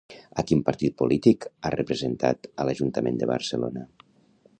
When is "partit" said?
0.69-0.95